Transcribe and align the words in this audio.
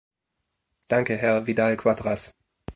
Danke, 0.87 1.15
Herr 1.15 1.41
Vidal-Quadras. 1.45 2.33